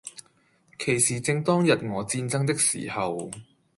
[0.79, 3.29] 其時正當日俄戰爭的時候，